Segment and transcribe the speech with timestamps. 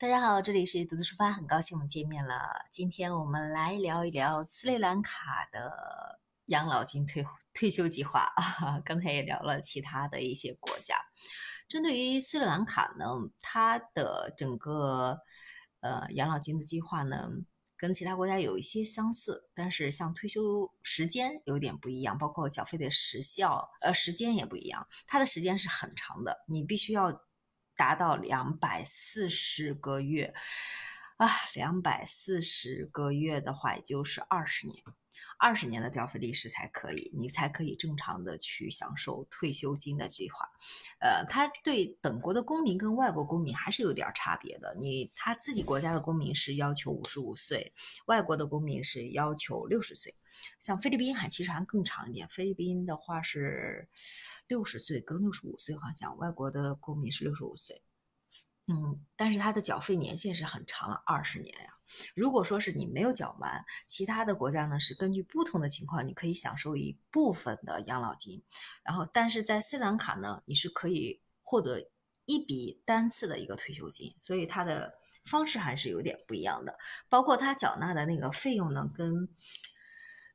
[0.00, 2.64] 大家好，这里是独自出发，很高兴我们见面了。
[2.70, 8.80] 今天我们来聊一聊斯里兰卡的养老金退退休计划啊。
[8.82, 10.96] 刚才也聊了其他的一些国家，
[11.68, 13.04] 针对于斯里兰卡呢，
[13.42, 15.20] 它的整个
[15.80, 17.28] 呃养老金的计划呢，
[17.76, 27.22] 跟其他国家有一些相似，但是像退休时间有点不一样，包括缴费的时效呃时间也不一样，它的时间是很长的，你必须要。
[27.80, 30.34] 达到两百四十个月。
[31.16, 34.82] 啊，两百四十个月的话，也就是二十年，
[35.38, 40.48] 二十年的缴费历史才可以，你才可以正常的去享受退休金的计划。
[41.00, 44.74] 呃，他对本国的公民跟外国公民还是有点差别的。
[44.78, 47.72] 你他自己国家的公民是要求五十五岁，
[48.06, 50.14] 外国的公民是要求六十岁。
[50.58, 53.88] 像菲律宾还其实还更长一点，菲律宾的话是
[54.46, 57.82] 六十岁跟六十五岁，好像外国的公民是六十五岁。
[58.72, 61.70] 嗯，但是它的缴费年限是很长了，二十年呀。
[62.14, 68.40] 如果说是你没有缴完，其他的国家呢是根据不同的情况，你可以享受一部分的养老金。
[68.84, 71.90] 然后，但是在斯里兰卡呢，你是可以获得
[72.26, 76.78] 一笔单次的一个退休金，所以它的方式还是有点不一样的。
[77.08, 79.28] 包括他缴纳的那个费用呢，跟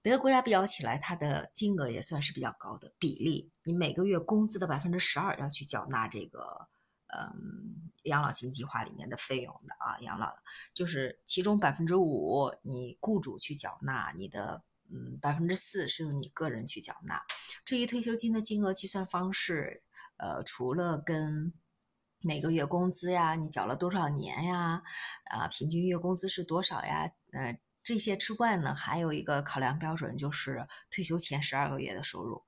[0.00, 3.52] 别的国家比较起来，它的金额也算是比较高的比例。
[3.62, 6.66] 你每个月工资的百分之十二要去缴纳这个。
[7.12, 10.32] 嗯，养老金计划里面的费用的啊，养老
[10.74, 17.20] 就是其中百分之五你雇主去缴纳，你的嗯百分之四是由你个人去缴纳。
[17.64, 19.82] 至于退休金的金额计算方式，
[20.16, 21.52] 呃，除了跟
[22.20, 24.82] 每个月工资呀，你缴了多少年呀，
[25.24, 27.58] 啊，平均月工资是多少呀，嗯。
[27.84, 32.42] 这些之外呢，还有一个考量标准就是退休前十二个月的收入。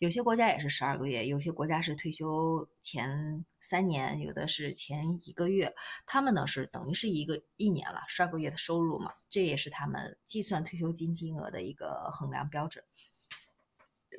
[0.00, 5.72] 有些国家也是十二个月，有些国家是退休前三年，有的是前一个月。
[6.06, 12.84] 他们呢是等于是一个一年了，十二个月的收入嘛，这也是他们计算退休金金额的一个衡量标准。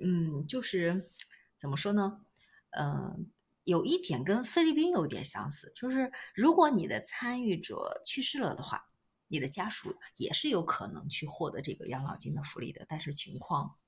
[0.02, 1.10] 嗯，就是
[1.58, 2.22] 怎么说呢？
[2.70, 3.30] 嗯，
[3.66, 8.88] 有一点跟菲律宾有点相似，就是如果你的参与者去世了的话。
[9.32, 13.80] 你的家属也是有可能去获得这个养老金的福利的，但是情况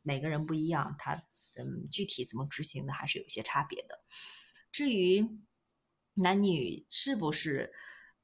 [0.00, 1.14] 每个人不一样，他
[1.56, 3.98] 嗯具体怎么执行的还是有些差别的。
[4.70, 5.28] 至于
[6.14, 7.72] 男女是不是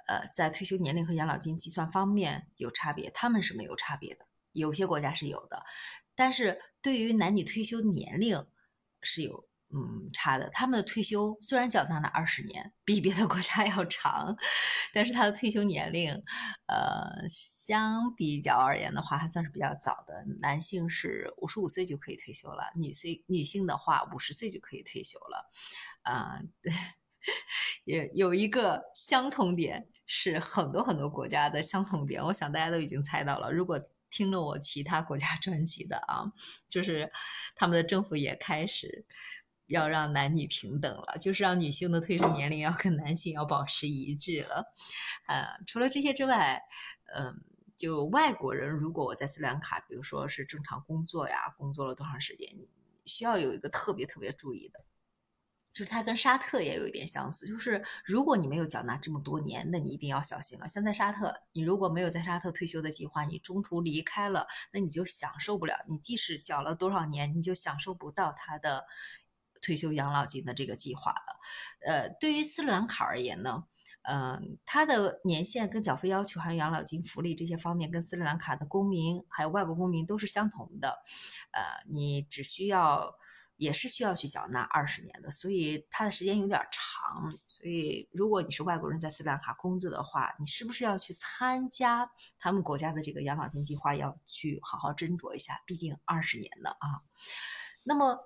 [0.07, 5.65] 呃在退休年龄和养老金计算方面有差别，他们是没有差别的，有些国家是有的，
[6.15, 8.47] 但是对于男女退休年龄
[9.03, 9.48] 是有。
[9.71, 10.49] 嗯，差的。
[10.51, 14.35] 他们的退休虽然缴纳了二十年，比别的国家 要长，
[14.95, 16.11] 但是他的退休年龄，
[16.67, 20.25] 呃，相比较而言的话，还算是比较早的。
[20.41, 25.51] 男性是五十五岁就可以退休了，女性女性的话五十岁就可以退休了。
[26.03, 26.41] 啊，
[27.85, 32.25] 也有一个相同点，是很多很多国家的相同点。
[32.25, 33.53] 我想大家都已经猜到了。
[33.53, 33.79] 如果
[34.11, 36.25] 听了我其他国家专辑的啊，
[36.71, 37.13] 就是
[37.55, 39.05] 他们的政府也开始。
[39.69, 44.65] 要让男女平等了，就是让女性的退休年龄要跟男性要保持一致了。
[45.27, 46.61] 呃，除了这些之外，
[47.15, 47.35] 嗯，
[47.77, 52.49] 就外国人，如果我在斯里兰卡，比如说是正常工作呀，工作了多长时间，
[53.07, 54.81] 需要有一个特别特别注意的，
[55.71, 60.69] 就是它跟沙特也有一点相似，就是如果你没有缴纳这么多年，那你一定要小心了。
[60.69, 65.75] 像在沙特，你如果没有在沙特退休的计划，你中途离开了，那你就享受不了。
[65.87, 68.87] 你即使缴了多少年，你就享受不到它的。
[69.63, 71.41] 退休养老金的这个计划了，
[71.87, 73.65] 呃，对于斯里兰卡而言呢，
[74.03, 80.89] 嗯，它的年限跟缴费要求还有养老金福利这些方面，跟斯里兰卡的公民还有外国公民都是相同的，
[81.53, 83.15] 呃，你只需要
[83.57, 87.31] 也是需要去缴纳二十年的，所以它的时间有点长。
[87.47, 93.95] 所以如果你是外国人在斯里兰卡工作的话，你是不是要去参加他们国家的这个养老金计划？
[93.95, 97.03] 要去好好斟酌一下，毕竟二十年的啊。
[97.85, 98.19] 那么。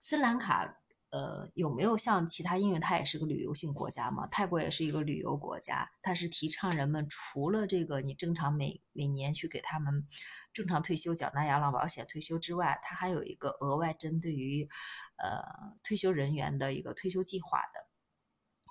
[0.00, 0.78] 斯里兰卡，
[1.10, 2.56] 呃，有没有像其他？
[2.56, 10.06] 因为它也是个旅游性国家嘛，泰国也是一个旅游国家，它是提倡人们除了这个你正常每每年去给他们
[10.52, 14.68] 正常退休缴纳养老保险退休之外，它还有一个额外针对于
[15.16, 15.42] 呃
[15.82, 17.86] 退休人员的一个退休计划的，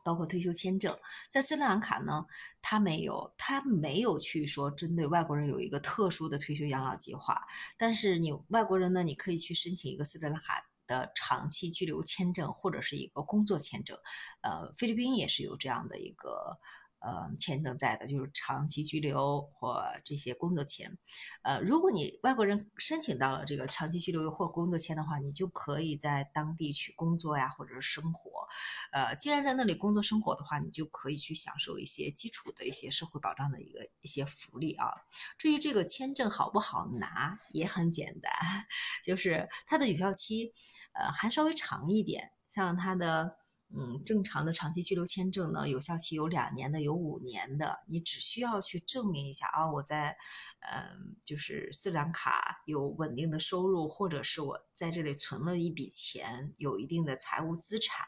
[0.03, 0.97] 包括退休签证。
[1.29, 2.25] 在斯里兰卡呢，
[2.61, 7.45] 它没有，它没有去说针对外国人有一个特殊的退休养老计划，
[7.77, 10.68] 但是你外国人呢，你可以去申请一个斯里兰卡。
[10.89, 13.95] 的长期居留签证或者是一个工作签证，
[14.41, 16.57] 呃，菲律宾也是有这样的一个
[17.01, 20.97] 呃，签证在的，就是长期居留或这些工作签。
[21.43, 28.45] 呃，如果你外国人申请到了这个长期居留或工作签的话，你就可以在当地去工作呀，或者是生活。
[28.91, 34.91] 呃，既然在那里工作生活的话，你就可以去享受一些基础的一些社会保障的一个一些福利啊。
[35.37, 38.31] 至于这个签证好不好拿，也很简单，
[39.05, 40.51] 就是它的有效期，
[40.93, 43.38] 呃，还稍微长一点，像它的。
[43.71, 47.79] 嗯，正常的长期居留签证呢，有效期有两年的，有五年的。
[47.87, 50.17] 你只需要去证明一下啊，我在，
[50.61, 58.05] 嗯，就是斯里兰卡有稳定的收入，或者是我在这里存了一笔钱，有一定的财务资产，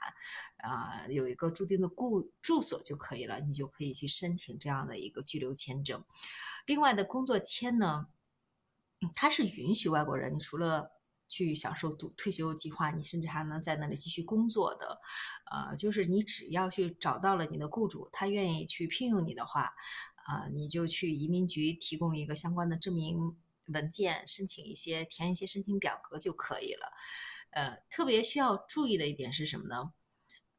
[0.64, 6.04] 啊，有一个注定的故住所就可以了，你就可以去申请这样的一个居留签证。
[6.66, 8.08] 另外的工作签呢，
[9.14, 10.92] 它是允许外国人，除了
[11.32, 15.00] 去享受退退休计划，你甚至还能在那里继续工作的，
[15.50, 19.62] 呃，就是你只要去找到了你的雇主，他愿意去聘用你的话，
[20.26, 23.38] 啊，你就去移民局提供一个相关的证明
[23.68, 26.92] 文件，申请一些填一些申请表格就可以了。
[27.52, 29.94] 呃，特别需要注意的一点是什么呢？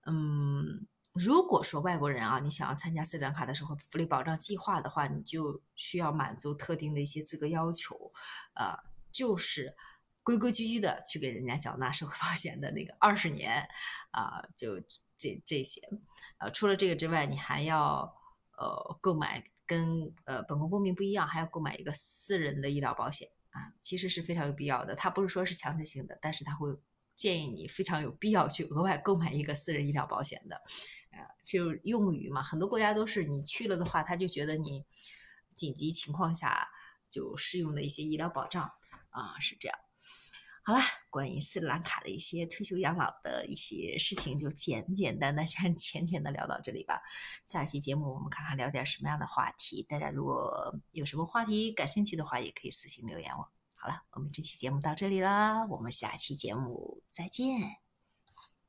[0.07, 8.11] 嗯，如果说外国人啊，你想要参加斯里兰卡的时候福利保障计划的话，你就需要满足特定的一些资格要求，
[8.55, 8.75] 呃，
[9.13, 9.77] 就是。
[10.23, 13.67] 规规矩矩的去给人家缴纳社会保险的那个二十年，
[14.11, 14.81] 啊，就
[15.17, 15.81] 这这些，
[16.39, 18.13] 呃，除了这个之外，你还要
[18.57, 24.95] 呃购买跟呃本国公民不一样，还要购买一个私人的医疗保险啊，其实是非常有必要的。
[24.95, 26.69] 它不是说是强制性的，但是他会
[27.15, 30.57] 建议你非常有必要去额外购买一个私人医疗保险的，
[31.11, 34.85] 呃，就用于嘛，很多国家都是你去了的话，他就觉得你
[35.55, 36.69] 紧急情况下
[37.11, 38.63] 就适用的一些医疗保障
[39.11, 39.79] 啊，是这样。
[40.65, 40.79] 好了，
[41.11, 47.03] 关于斯里兰卡的一些退休养老的一些事情，就简简单单、 先浅浅的聊到这里吧。
[47.45, 49.83] 下期节目我们看看聊点什么样的话题。
[49.89, 53.51] 大家如果有什么话题感兴趣的话，也可以私信留言我。
[53.75, 57.82] 好了，我们这期节目到这里了，我们下期节目再见。